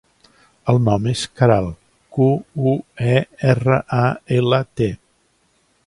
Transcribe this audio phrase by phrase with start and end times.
[0.71, 1.75] El nom és Queralt:
[2.17, 2.29] cu,
[2.73, 2.73] u,
[3.13, 3.21] e,
[3.53, 4.05] erra, a,
[4.41, 4.91] ela, te.